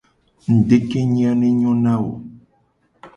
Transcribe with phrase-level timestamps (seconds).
[0.53, 2.13] Ngudekenye a ne nyo na wo.